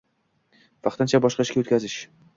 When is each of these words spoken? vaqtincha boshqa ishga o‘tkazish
vaqtincha 0.89 1.23
boshqa 1.27 1.47
ishga 1.49 1.63
o‘tkazish 1.65 2.03